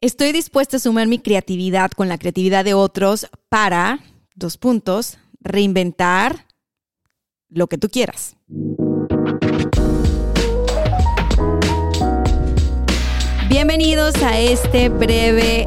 [0.00, 3.98] Estoy dispuesta a sumar mi creatividad con la creatividad de otros para,
[4.36, 6.46] dos puntos, reinventar
[7.48, 8.36] lo que tú quieras.
[13.48, 15.66] Bienvenidos a este breve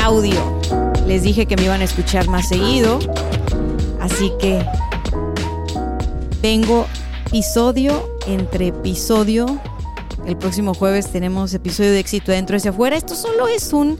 [0.00, 0.60] audio.
[1.06, 2.98] Les dije que me iban a escuchar más seguido,
[4.00, 4.66] así que
[6.40, 6.88] vengo
[7.26, 9.46] episodio entre episodio.
[10.26, 12.96] El próximo jueves tenemos episodio de éxito dentro y hacia afuera.
[12.96, 13.98] Esto solo es un,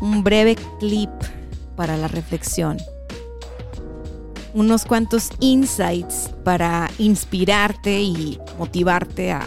[0.00, 1.10] un breve clip
[1.74, 2.76] para la reflexión.
[4.52, 9.46] Unos cuantos insights para inspirarte y motivarte a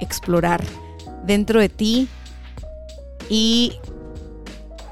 [0.00, 0.62] explorar
[1.24, 2.08] dentro de ti.
[3.30, 3.80] Y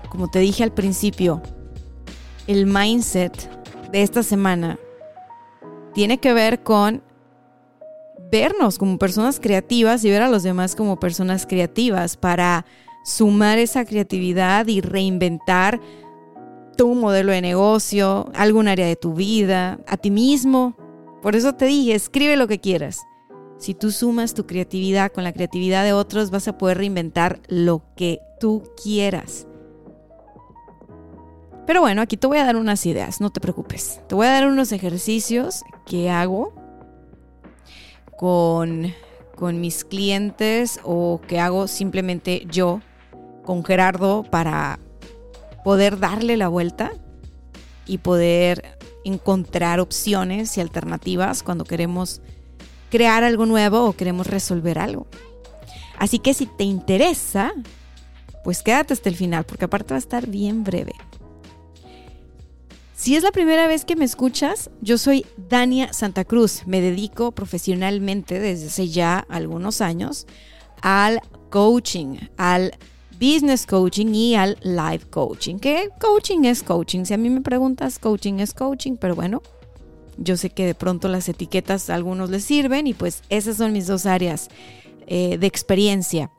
[0.09, 1.43] como te dije al principio,
[2.47, 3.50] el mindset
[3.93, 4.78] de esta semana
[5.93, 7.03] tiene que ver con
[8.31, 12.64] vernos como personas creativas y ver a los demás como personas creativas para
[13.05, 15.81] sumar esa creatividad y reinventar
[16.77, 20.77] tu modelo de negocio, algún área de tu vida, a ti mismo.
[21.22, 23.00] Por eso te dije, escribe lo que quieras.
[23.59, 27.83] Si tú sumas tu creatividad con la creatividad de otros, vas a poder reinventar lo
[27.97, 29.47] que tú quieras.
[31.67, 34.00] Pero bueno, aquí te voy a dar unas ideas, no te preocupes.
[34.09, 36.59] Te voy a dar unos ejercicios que hago
[38.21, 38.95] con,
[39.35, 42.83] con mis clientes o que hago simplemente yo
[43.47, 44.79] con Gerardo para
[45.65, 46.93] poder darle la vuelta
[47.87, 52.21] y poder encontrar opciones y alternativas cuando queremos
[52.91, 55.06] crear algo nuevo o queremos resolver algo.
[55.97, 57.55] Así que si te interesa,
[58.44, 60.93] pues quédate hasta el final, porque aparte va a estar bien breve.
[63.00, 66.65] Si es la primera vez que me escuchas, yo soy Dania Santa Cruz.
[66.66, 70.27] Me dedico profesionalmente desde hace ya algunos años
[70.83, 72.75] al coaching, al
[73.19, 75.56] business coaching y al life coaching.
[75.56, 77.06] ¿Qué coaching es coaching?
[77.06, 79.41] Si a mí me preguntas, coaching es coaching, pero bueno,
[80.19, 83.72] yo sé que de pronto las etiquetas a algunos les sirven y pues esas son
[83.72, 84.50] mis dos áreas
[85.06, 86.31] eh, de experiencia.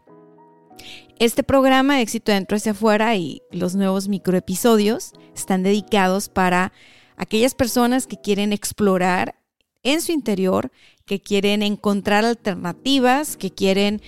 [1.22, 6.74] Este programa éxito dentro hacia afuera y los nuevos microepisodios están dedicados para
[7.16, 9.36] aquellas personas que quieren explorar
[9.84, 10.72] en su interior,
[11.06, 14.02] que quieren encontrar alternativas, que quieren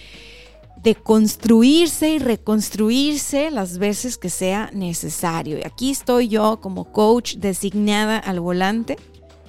[0.81, 5.59] deconstruirse y reconstruirse las veces que sea necesario.
[5.59, 8.97] Y aquí estoy yo como coach designada al volante.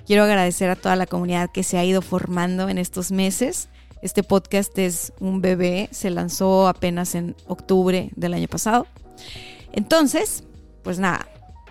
[0.07, 3.71] Quiero agradecer a toda la comunidad que se ha ido formando en estos meses.
[4.05, 8.87] Este podcast es un bebé, se lanzó apenas en octubre del año pasado.
[9.73, 10.45] Entonces,
[10.83, 11.27] pues nada,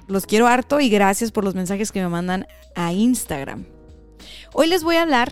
[0.07, 3.65] los quiero harto y gracias por los mensajes que me mandan a Instagram.
[4.51, 5.31] Hoy les voy a hablar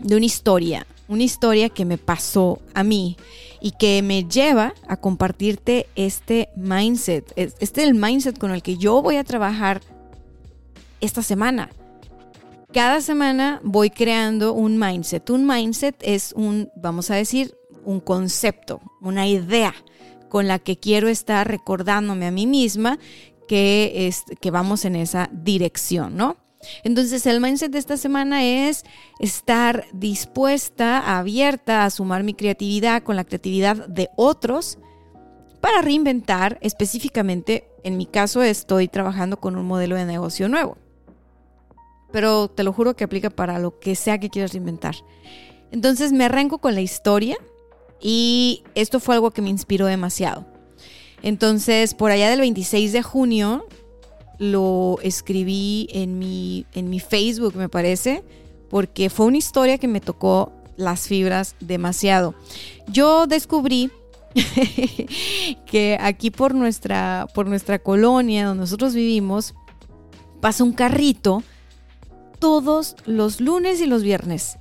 [0.00, 3.16] de una historia, una historia que me pasó a mí
[3.60, 7.32] y que me lleva a compartirte este mindset.
[7.36, 9.80] Este es el mindset con el que yo voy a trabajar
[11.00, 11.70] esta semana
[12.76, 15.30] cada semana voy creando un mindset.
[15.30, 17.56] Un mindset es un, vamos a decir,
[17.86, 19.74] un concepto, una idea
[20.28, 22.98] con la que quiero estar recordándome a mí misma
[23.48, 26.36] que, es, que vamos en esa dirección, ¿no?
[26.84, 28.84] Entonces el mindset de esta semana es
[29.20, 34.76] estar dispuesta, abierta a sumar mi creatividad con la creatividad de otros
[35.62, 40.76] para reinventar específicamente, en mi caso estoy trabajando con un modelo de negocio nuevo
[42.12, 44.96] pero te lo juro que aplica para lo que sea que quieras inventar.
[45.70, 47.36] Entonces me arranco con la historia
[48.00, 50.46] y esto fue algo que me inspiró demasiado.
[51.22, 53.66] Entonces, por allá del 26 de junio
[54.38, 58.22] lo escribí en mi, en mi Facebook, me parece,
[58.68, 62.34] porque fue una historia que me tocó las fibras demasiado.
[62.88, 63.90] Yo descubrí
[65.66, 69.54] que aquí por nuestra, por nuestra colonia donde nosotros vivimos,
[70.40, 71.42] pasa un carrito
[72.38, 74.58] todos los lunes y los viernes.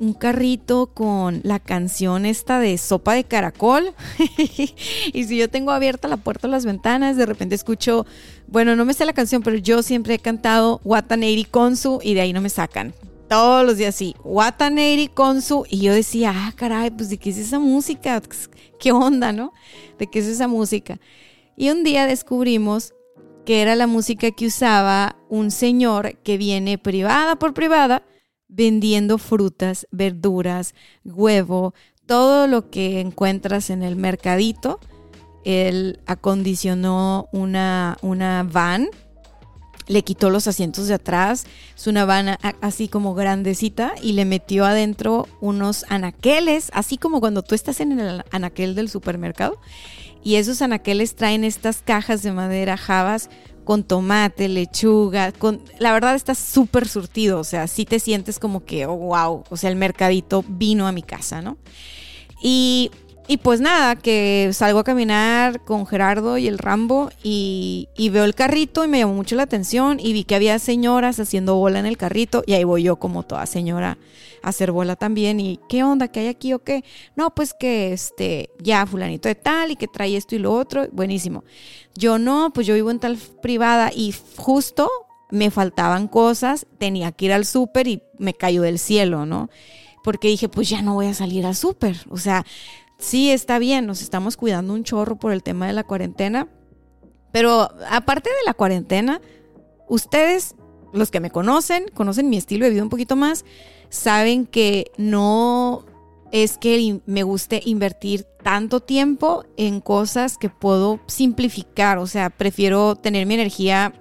[0.00, 3.94] Un carrito con la canción esta de sopa de caracol.
[5.12, 8.04] y si yo tengo abierta la puerta o las ventanas, de repente escucho,
[8.48, 12.22] bueno, no me sé la canción, pero yo siempre he cantado Wataneri Konsu y de
[12.22, 12.92] ahí no me sacan.
[13.28, 17.30] todos los días sí, Wataneri con su, y yo decía, ah, caray, pues de qué
[17.30, 18.20] es esa música,
[18.78, 19.52] qué onda, ¿no?
[19.98, 20.98] De qué es esa música.
[21.56, 22.94] Y un día descubrimos
[23.44, 28.02] que era la música que usaba un señor que viene privada por privada
[28.48, 30.74] vendiendo frutas, verduras,
[31.04, 31.74] huevo,
[32.06, 34.78] todo lo que encuentras en el mercadito.
[35.44, 38.88] Él acondicionó una, una van
[39.86, 41.44] le quitó los asientos de atrás,
[41.76, 47.42] es una van así como grandecita y le metió adentro unos anaqueles, así como cuando
[47.42, 49.58] tú estás en el anaquel del supermercado.
[50.24, 53.28] Y esos anaqueles traen estas cajas de madera jabas
[53.64, 58.64] con tomate, lechuga, con la verdad está súper surtido, o sea, sí te sientes como
[58.64, 61.56] que, oh, wow, o sea, el mercadito vino a mi casa, ¿no?
[62.42, 62.90] Y
[63.26, 68.34] y pues nada, que salgo a caminar con Gerardo y el Rambo y, veo el
[68.34, 71.86] carrito y me llamó mucho la atención y vi que había señoras haciendo bola en
[71.86, 73.96] el carrito y ahí voy yo como toda señora
[74.42, 76.84] a hacer bola también y qué onda, qué hay aquí o qué.
[77.16, 80.86] No, pues que este, ya fulanito de tal y que trae esto y lo otro,
[80.92, 81.44] buenísimo.
[81.94, 84.90] Yo no, pues yo vivo en tal privada y justo
[85.30, 89.48] me faltaban cosas, tenía que ir al súper y me cayó del cielo, ¿no?
[90.02, 92.44] Porque dije, pues ya no voy a salir al súper, o sea
[92.98, 96.48] sí está bien, nos estamos cuidando un chorro por el tema de la cuarentena,
[97.32, 99.20] pero aparte de la cuarentena,
[99.88, 100.54] ustedes,
[100.92, 103.44] los que me conocen, conocen mi estilo de vida un poquito más,
[103.88, 105.84] saben que no
[106.32, 112.96] es que me guste invertir tanto tiempo en cosas que puedo simplificar, o sea, prefiero
[112.96, 113.94] tener mi energía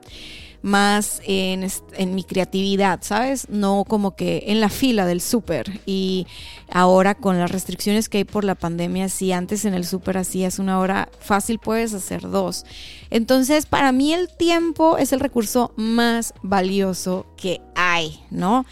[0.64, 1.70] más en,
[2.16, 3.50] mi creatividad, ¿sabes?
[3.50, 5.82] No como que en la fila del súper.
[5.86, 6.26] Y
[6.72, 10.60] ahora con las restricciones que hay por la pandemia, si antes en el súper hacías
[10.60, 12.66] una hora, fácil puedes hacer dos.
[13.12, 18.66] Entonces, para mí el tiempo es el recurso más valioso que hay, ¿no?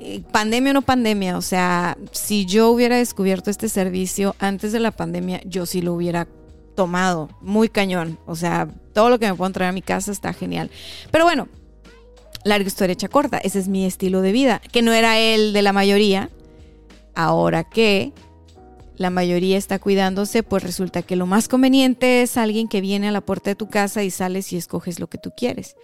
[0.00, 4.80] Eh, pandemia o no pandemia, o sea, si yo hubiera descubierto este servicio antes de
[4.80, 6.26] la pandemia, yo sí lo hubiera
[6.76, 8.18] tomado, muy cañón.
[8.26, 10.70] O sea, todo lo que me puedo traer a mi casa está genial.
[11.10, 11.48] Pero bueno,
[12.44, 15.62] larga historia hecha corta, ese es mi estilo de vida, que no era el de
[15.62, 16.30] la mayoría.
[17.14, 18.12] Ahora que
[18.96, 23.12] la mayoría está cuidándose, pues resulta que lo más conveniente es alguien que viene a
[23.12, 25.76] la puerta de tu casa y sales y escoges lo que tú quieres.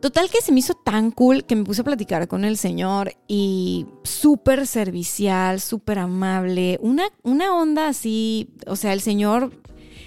[0.00, 3.14] Total que se me hizo tan cool que me puse a platicar con el señor
[3.28, 9.52] y súper servicial, súper amable, una, una onda así, o sea, el señor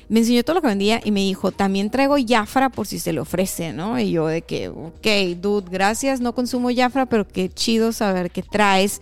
[0.09, 3.13] me enseñó todo lo que vendía y me dijo, también traigo Jafra por si se
[3.13, 3.99] le ofrece, ¿no?
[3.99, 5.07] Y yo de que, ok,
[5.37, 9.01] dude, gracias, no consumo Jafra, pero qué chido saber que traes,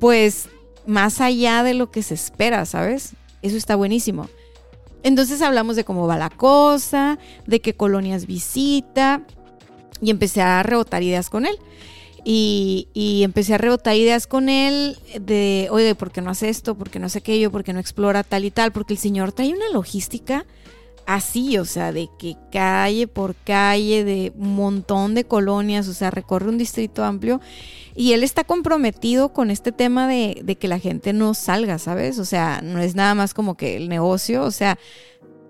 [0.00, 0.48] pues,
[0.86, 3.12] más allá de lo que se espera, ¿sabes?
[3.42, 4.28] Eso está buenísimo.
[5.02, 9.22] Entonces hablamos de cómo va la cosa, de qué colonias visita,
[10.00, 11.56] y empecé a rebotar ideas con él.
[12.24, 16.76] Y, empecé a rebotar ideas con él de, oye, ¿por qué no hace esto?
[16.76, 17.50] ¿Por qué no hace aquello?
[17.50, 18.72] ¿Por qué no explora tal y tal?
[18.72, 20.46] Porque el señor trae una logística
[21.06, 26.10] así, o sea, de que calle por calle, de un montón de colonias, o sea,
[26.10, 27.40] recorre un distrito amplio.
[27.96, 32.18] Y él está comprometido con este tema de, de que la gente no salga, ¿sabes?
[32.18, 34.78] O sea, no es nada más como que el negocio, o sea,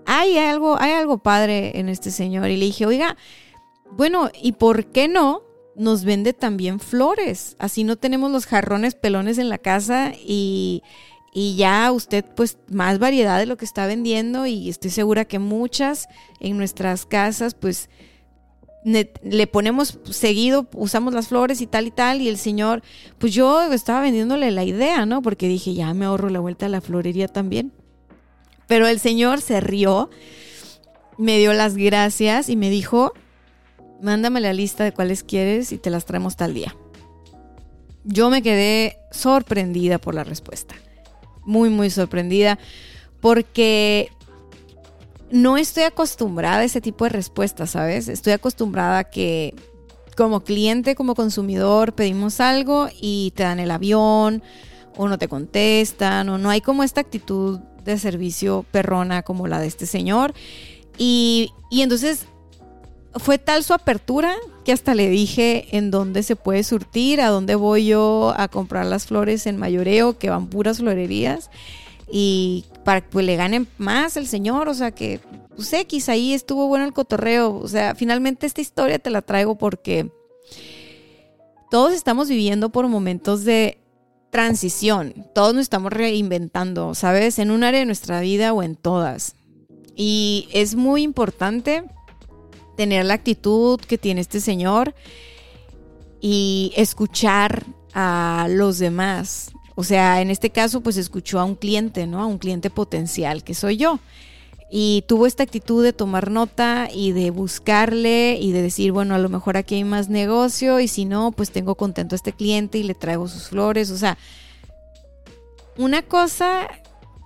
[0.06, 2.48] hay algo, hay algo padre en este señor.
[2.48, 3.16] Y le dije, oiga,
[3.90, 5.42] bueno, ¿y por qué no
[5.78, 7.56] nos vende también flores.
[7.58, 10.82] Así no tenemos los jarrones pelones en la casa y,
[11.34, 16.08] ya usted pues más variedad de lo que está vendiendo y estoy segura que muchas
[16.40, 17.90] en nuestras casas pues
[18.84, 22.82] le ponemos seguido, usamos las flores y tal y tal y el señor
[23.18, 25.22] pues yo estaba vendiéndole la idea, ¿no?
[25.22, 27.72] Porque dije ya me ahorro la vuelta a la florería también.
[28.66, 30.10] Pero el señor se rió,
[31.18, 33.12] me dio las gracias y me dijo,
[34.00, 36.74] mándame la lista de cuáles quieres y te las traemos tal día.
[38.04, 40.74] Yo me quedé sorprendida por la respuesta.
[41.44, 42.58] Muy, muy sorprendida
[43.20, 44.10] porque
[45.30, 48.08] no estoy acostumbrada a ese tipo de respuestas, ¿sabes?
[48.08, 49.54] Estoy acostumbrada a que
[50.16, 54.42] como cliente, como consumidor, pedimos algo y te dan el avión
[54.96, 59.60] o no te contestan o no hay como esta actitud de servicio perrona como la
[59.60, 60.34] de este señor.
[60.96, 62.26] Y, y entonces
[63.14, 64.34] fue tal su apertura
[64.64, 68.86] que hasta le dije en dónde se puede surtir, a dónde voy yo a comprar
[68.86, 71.50] las flores en mayoreo, que van puras florerías,
[72.10, 75.20] y para que le ganen más el señor, o sea que,
[75.56, 79.56] pues X, ahí estuvo bueno el cotorreo, o sea, finalmente esta historia te la traigo
[79.56, 80.10] porque
[81.70, 83.78] todos estamos viviendo por momentos de
[84.30, 87.38] transición, todos nos estamos reinventando, ¿sabes?
[87.38, 89.34] En un área de nuestra vida o en todas.
[89.96, 91.84] Y es muy importante
[92.78, 94.94] tener la actitud que tiene este señor
[96.20, 99.50] y escuchar a los demás.
[99.74, 102.22] O sea, en este caso, pues escuchó a un cliente, ¿no?
[102.22, 103.98] A un cliente potencial, que soy yo.
[104.70, 109.18] Y tuvo esta actitud de tomar nota y de buscarle y de decir, bueno, a
[109.18, 112.78] lo mejor aquí hay más negocio y si no, pues tengo contento a este cliente
[112.78, 113.90] y le traigo sus flores.
[113.90, 114.18] O sea,
[115.76, 116.68] una cosa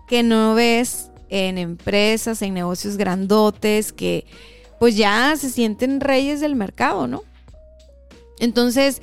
[0.09, 4.25] que no ves en empresas, en negocios grandotes, que
[4.83, 7.23] pues ya se sienten reyes del mercado, ¿no?
[8.41, 9.01] Entonces,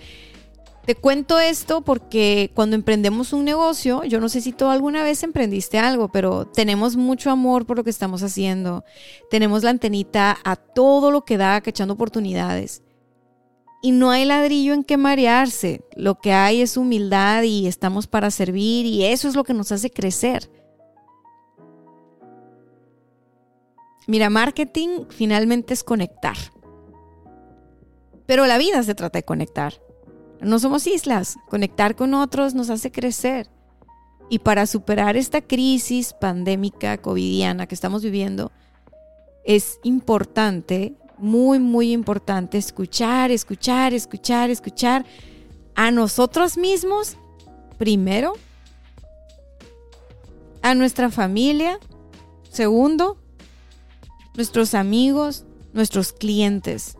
[0.86, 5.24] te cuento esto porque cuando emprendemos un negocio, yo no sé si tú alguna vez
[5.24, 8.84] emprendiste algo, pero tenemos mucho amor por lo que estamos haciendo.
[9.30, 12.84] Tenemos la antenita a todo lo que da, cachando oportunidades.
[13.82, 15.86] Y no hay ladrillo en que marearse.
[15.96, 19.72] Lo que hay es humildad y estamos para servir y eso es lo que nos
[19.72, 20.50] hace crecer.
[24.08, 26.38] Mira, marketing finalmente es conectar.
[28.25, 29.74] Pero la vida se trata de conectar.
[30.41, 31.38] No somos islas.
[31.50, 33.50] Conectar con otros nos hace crecer.
[34.29, 38.51] Y para superar esta crisis pandémica covidiana que estamos viviendo,
[39.44, 45.06] es importante, muy, muy importante, escuchar, escuchar, escuchar, escuchar
[45.75, 47.18] a nosotros mismos
[47.77, 48.34] primero,
[50.62, 51.79] a nuestra familia,
[52.51, 53.18] segundo,
[54.36, 56.98] nuestros amigos, nuestros clientes.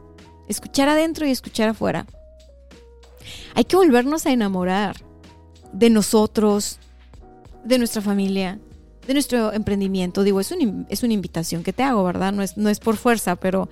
[0.48, 2.06] Escuchar adentro y escuchar afuera.
[3.56, 4.96] Hay que volvernos a enamorar
[5.74, 6.80] de nosotros,
[7.64, 8.60] de nuestra familia,
[9.06, 10.24] de nuestro emprendimiento.
[10.24, 10.54] Digo, es,
[10.90, 12.32] es una invitación que te hago, ¿verdad?
[12.32, 13.70] No es, no es por fuerza, pero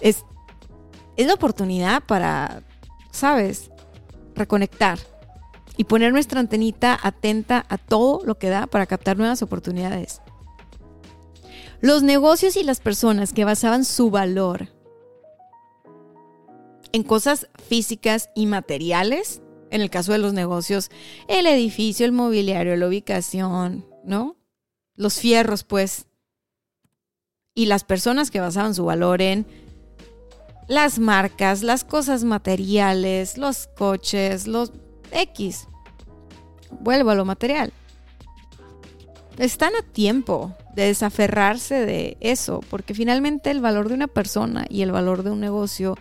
[0.00, 0.24] es,
[1.16, 2.62] es la oportunidad para,
[3.10, 3.70] ¿sabes?
[4.34, 4.98] Reconectar
[5.76, 10.20] y poner nuestra antenita atenta a todo lo que da para captar nuevas oportunidades.
[11.80, 14.68] Los negocios y las personas que basaban su valor
[16.92, 20.90] en cosas físicas y materiales, en el caso de los negocios,
[21.28, 24.36] el edificio, el mobiliario, la ubicación, ¿no?
[24.96, 26.06] Los fierros, pues.
[27.54, 29.46] Y las personas que basaban su valor en
[30.66, 34.72] las marcas, las cosas materiales, los coches, los
[35.12, 35.68] X.
[36.80, 37.72] Vuelvo a lo material.
[39.38, 44.82] Están a tiempo de desaferrarse de eso, porque finalmente el valor de una persona y
[44.82, 45.96] el valor de un negocio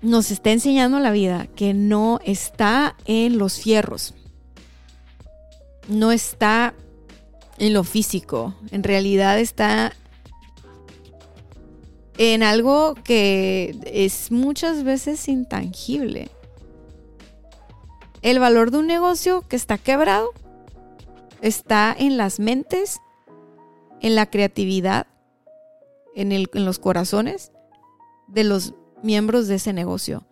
[0.00, 4.14] nos está enseñando la vida que no está en los fierros,
[5.88, 6.72] no está
[7.58, 9.92] en lo físico, en realidad está
[12.16, 16.28] en algo que es muchas veces intangible.
[18.22, 20.30] El valor de un negocio que está quebrado
[21.42, 23.00] está en las mentes,
[24.00, 25.06] en la creatividad,
[26.14, 27.52] en, el, en los corazones
[28.28, 30.24] de los miembros de ese negocio.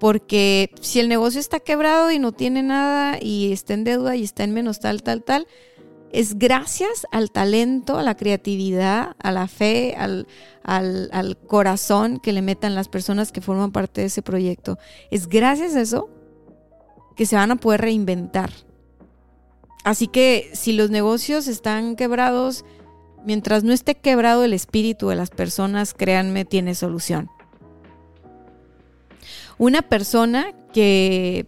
[0.00, 4.22] Porque si el negocio está quebrado y no tiene nada y está en deuda y
[4.22, 5.46] está en menos tal, tal, tal,
[6.12, 10.26] es gracias al talento, a la creatividad, a la fe, al,
[10.62, 14.78] al, corazón que le metan las personas que forman parte de ese proyecto.
[15.10, 16.08] Es gracias a eso
[17.16, 18.50] que se van a poder reinventar.
[19.84, 22.64] Así que si los negocios están quebrados,
[23.24, 27.30] mientras no esté quebrado el espíritu de las personas, créanme, tiene solución
[29.58, 31.46] una persona que,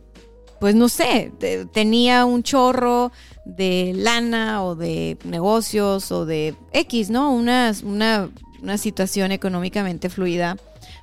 [0.58, 1.32] pues no sé,
[1.72, 3.12] tenía un chorro
[3.44, 7.32] de lana o de negocios o de X, ¿no?
[7.32, 8.28] Una, una,
[8.62, 10.56] una situación económicamente fluida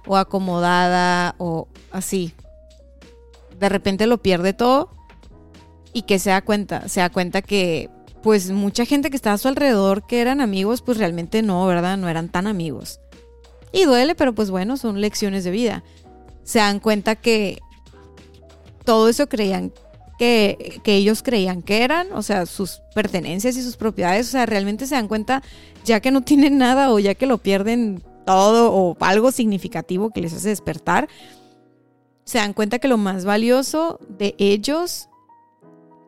[0.05, 2.34] o acomodada o así.
[3.60, 4.91] De repente lo pierde todo
[5.98, 7.89] y que se da cuenta, se da cuenta que
[8.22, 11.98] pues mucha gente que estaba a su alrededor que eran amigos, pues realmente no, ¿verdad?
[11.98, 13.00] No eran tan amigos.
[13.72, 15.84] Y duele, pero pues bueno, son lecciones de vida
[16.48, 17.60] se dan cuenta que
[18.86, 19.74] todo eso creían
[20.18, 24.88] que, ellos creían que eran, o sea, sus pertenencias y sus propiedades, o sea, realmente
[24.88, 25.44] se dan cuenta
[25.84, 30.22] ya que no tienen nada o ya que lo pierden todo o algo significativo que
[30.22, 31.10] les hace despertar,
[32.24, 35.10] se dan cuenta que lo más valioso de ellos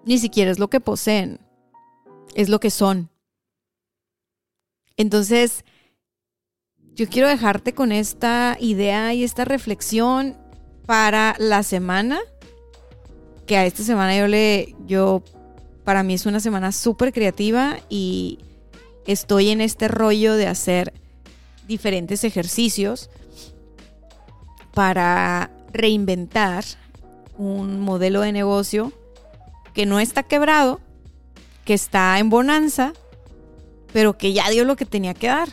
[0.09, 1.39] ni siquiera es lo que poseen,
[2.33, 3.11] es lo que son.
[4.97, 5.63] Entonces,
[6.95, 10.35] yo quiero dejarte con esta idea y esta reflexión
[10.87, 12.17] para la semana,
[13.45, 15.21] que a esta semana yo le, yo,
[15.83, 18.39] para mí es una semana súper creativa y
[19.05, 20.91] estoy en este rollo de hacer
[21.67, 23.11] diferentes ejercicios
[24.73, 26.65] para reinventar
[27.37, 28.91] un modelo de negocio
[29.79, 30.81] que no está quebrado,
[31.63, 32.91] que está en bonanza,
[33.93, 35.47] pero que ya dio lo que tenía que dar.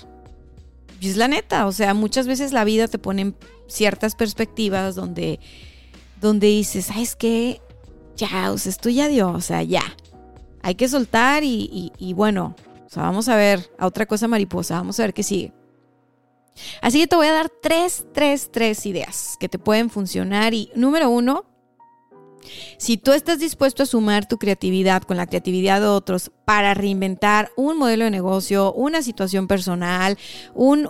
[0.98, 3.36] Y es la neta, o sea, muchas veces la vida te pone en
[3.68, 5.38] ciertas perspectivas donde
[6.20, 7.60] donde dices, ¿sabes qué?
[8.16, 9.84] Ya, o sea, esto ya dio, o sea, ya.
[10.60, 14.74] Hay que soltar y, y bueno, o sea, vamos a ver a otra cosa mariposa,
[14.74, 15.52] vamos a ver qué sigue.
[16.82, 20.52] Así que te voy a dar tres, tres, tres ideas que te pueden funcionar.
[20.52, 21.44] Y número uno,
[22.78, 27.50] si tú estás dispuesto a sumar tu creatividad con la creatividad de otros para reinventar
[27.56, 30.18] un modelo de negocio, una situación personal,
[30.54, 30.88] un,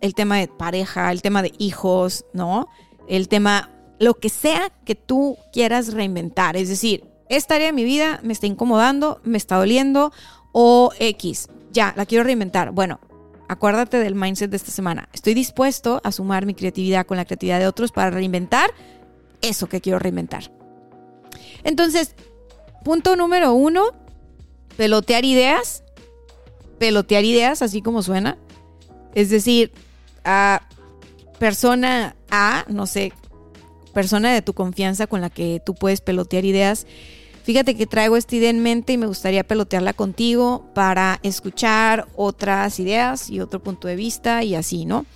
[0.00, 2.68] el tema de pareja, el tema de hijos, ¿no?
[3.08, 6.56] El tema, lo que sea que tú quieras reinventar.
[6.56, 10.12] Es decir, esta área de mi vida me está incomodando, me está doliendo
[10.52, 11.48] o X.
[11.72, 12.72] Ya, la quiero reinventar.
[12.72, 13.00] Bueno,
[13.48, 15.08] acuérdate del mindset de esta semana.
[15.12, 18.70] Estoy dispuesto a sumar mi creatividad con la creatividad de otros para reinventar
[19.42, 20.50] eso que quiero reinventar.
[21.64, 22.14] Entonces,
[22.84, 23.92] punto número uno,
[24.76, 25.84] pelotear ideas.
[26.78, 28.38] Pelotear ideas, así como suena.
[29.14, 29.72] Es decir,
[30.24, 30.62] a
[31.38, 33.12] persona A, no sé,
[33.92, 36.86] persona de tu confianza con la que tú puedes pelotear ideas.
[37.42, 42.78] Fíjate que traigo esta idea en mente y me gustaría pelotearla contigo para escuchar otras
[42.78, 45.06] ideas y otro punto de vista y así, ¿no?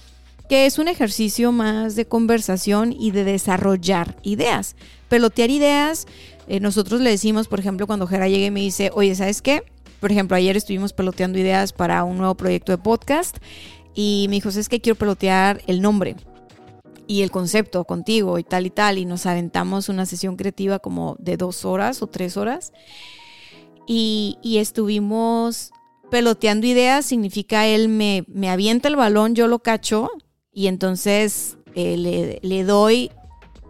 [0.48, 4.74] Que es un ejercicio más de conversación y de desarrollar ideas.
[5.08, 6.06] Pelotear ideas
[6.48, 9.62] eh, nosotros le decimos, por ejemplo, cuando Jera llegue y me dice, oye, ¿sabes qué?
[10.00, 13.38] Por ejemplo, ayer estuvimos peloteando ideas para un nuevo proyecto de podcast
[13.94, 14.80] y me dijo, ¿sabes qué?
[14.80, 16.16] Quiero pelotear el nombre
[17.06, 18.98] y el concepto contigo y tal y tal.
[18.98, 22.72] Y nos aventamos una sesión creativa como de dos horas o tres horas.
[23.86, 25.70] Y, estuvimos
[26.10, 30.10] peloteando ideas, significa él me, me, avienta el balón, yo lo cacho
[30.52, 33.10] y entonces eh, le, le doy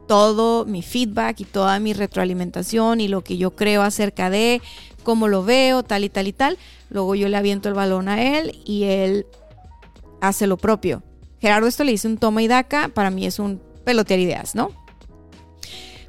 [0.06, 4.61] todo mi feedback y toda mi retroalimentación y lo que yo creo acerca de
[5.02, 6.58] cómo lo veo, tal y tal y tal.
[6.90, 9.26] Luego yo le aviento el balón a él y él
[10.20, 11.02] hace lo propio.
[11.40, 14.70] Gerardo esto le dice un toma y daca, para mí es un pelotear ideas, ¿no?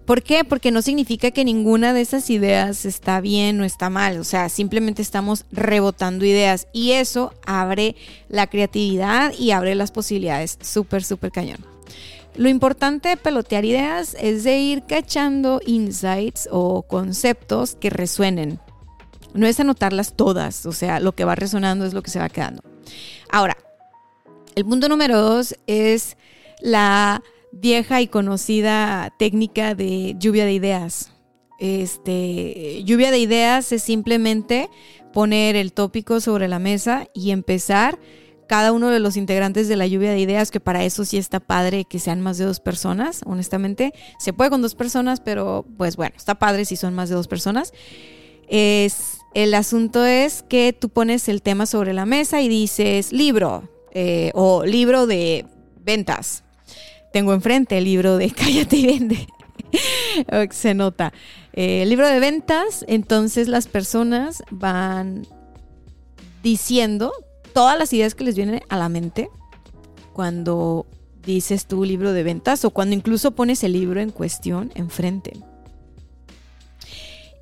[0.06, 0.44] ¿Por qué?
[0.44, 4.50] Porque no significa que ninguna de esas ideas está bien o está mal, o sea,
[4.50, 7.96] simplemente estamos rebotando ideas y eso abre
[8.30, 11.75] la creatividad y abre las posibilidades, súper, súper cañón.
[12.38, 18.60] Lo importante de pelotear ideas es de ir cachando insights o conceptos que resuenen.
[19.34, 22.30] No es anotarlas todas, o sea, lo que va resonando es lo que se va
[22.30, 22.62] quedando.
[23.32, 23.58] Ahora,
[24.56, 26.18] el punto número dos es
[26.62, 27.22] la
[27.52, 31.12] vieja y conocida técnica de lluvia de ideas.
[31.60, 34.70] Este, lluvia de ideas es simplemente
[35.14, 37.98] poner el tópico sobre la mesa y empezar
[38.48, 41.40] cada uno de los integrantes de la lluvia de ideas, que para eso sí está
[41.40, 43.94] padre que sean más de dos personas, honestamente.
[44.20, 47.28] Se puede con dos personas, pero pues bueno, está padre si son más de dos
[47.28, 47.74] personas.
[48.48, 53.70] Es, el asunto es que tú pones el tema sobre la mesa y dices libro
[53.94, 55.46] eh, o libro de
[55.84, 56.44] ventas.
[57.12, 59.28] Tengo enfrente el libro de Cállate y Vende.
[60.52, 61.14] Se nota.
[61.54, 65.26] Eh, el libro de ventas, entonces las personas van
[66.44, 67.12] diciendo
[67.56, 69.30] todas las ideas que les vienen a la mente
[70.12, 70.86] cuando
[71.26, 75.32] dices tu libro de ventas o cuando incluso pones el libro en cuestión enfrente.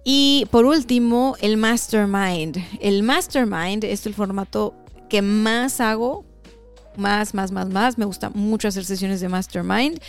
[0.06, 2.58] Y por último, el mastermind.
[2.80, 4.76] El mastermind es el formato
[5.10, 6.26] que más hago.
[6.96, 7.98] Más, más, más, más.
[7.98, 10.00] Me gusta mucho hacer sesiones de mastermind.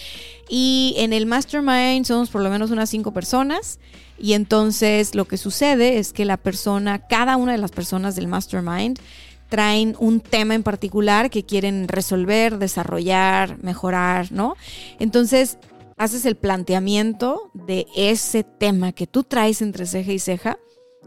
[0.50, 3.78] Y en el mastermind somos por lo menos unas cinco personas.
[4.18, 8.28] Y entonces lo que sucede es que la persona, cada una de las personas del
[8.28, 8.98] mastermind,
[9.54, 14.56] traen un tema en particular que quieren resolver, desarrollar, mejorar, ¿no?
[14.98, 15.58] Entonces,
[15.96, 20.58] haces el planteamiento de ese tema que tú traes entre ceja y ceja.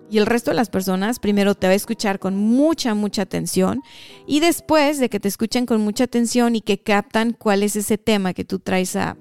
[0.10, 3.82] Y el resto de las personas primero te va a escuchar con mucha, mucha atención
[4.26, 7.98] y después de que te escuchen con mucha atención y que captan cuál es ese
[7.98, 9.18] tema que tú traes a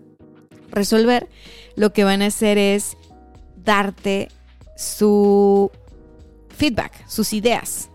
[0.71, 1.29] resolver,
[1.75, 2.97] lo que van a hacer es
[3.57, 4.29] darte
[4.77, 5.73] su
[6.51, 7.91] feedback, sus ideas,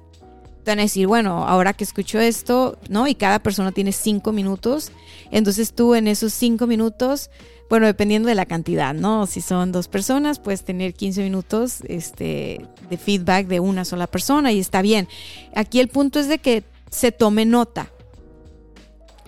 [0.64, 3.08] te van a decir, bueno, ahora que escucho esto, ¿no?
[3.08, 4.92] Y cada persona tiene cinco minutos.
[5.32, 7.30] Entonces tú en esos cinco minutos,
[7.70, 9.26] bueno, dependiendo de la cantidad, ¿no?
[9.28, 14.52] Si son dos personas, puedes tener 15 minutos este, de feedback de una sola persona
[14.52, 15.08] y está bien.
[15.56, 17.90] Aquí el punto es de que se tome nota.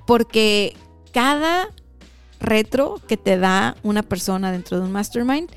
[0.05, 0.75] Porque
[1.13, 1.69] cada
[2.41, 5.49] retro que te da una persona dentro de un mastermind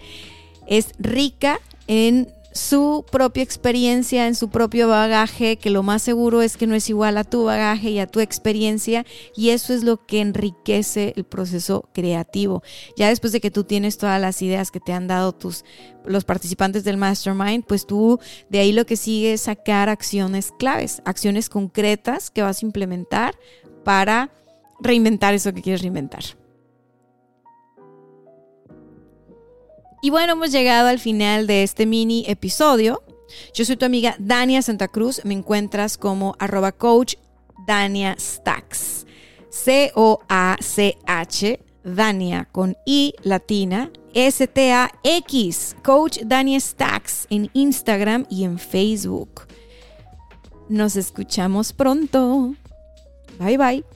[0.68, 1.58] es rica
[1.88, 6.74] en su propia experiencia, en su propio bagaje, que lo más seguro es que no
[6.74, 9.04] es igual a tu bagaje y a tu experiencia,
[9.36, 12.62] y eso es lo que enriquece el proceso creativo.
[12.96, 15.64] Ya después de que tú tienes todas las ideas que te han dado tus
[16.04, 21.02] los participantes del mastermind, pues tú de ahí lo que sigue es sacar acciones claves,
[21.04, 23.34] acciones concretas que vas a implementar
[23.84, 24.30] para
[24.80, 26.22] reinventar eso que quieres reinventar.
[30.02, 33.02] Y bueno, hemos llegado al final de este mini episodio.
[33.54, 35.22] Yo soy tu amiga Dania Santa Cruz.
[35.24, 37.14] Me encuentras como arroba coach
[37.66, 39.06] Dania Stacks.
[39.50, 40.00] C-O-A-C-H,
[41.82, 49.46] Dania con I latina, S-T-A-X, Coach Dania Stacks en Instagram y en Facebook.
[50.68, 52.54] Nos escuchamos pronto.
[53.38, 53.95] Bye bye.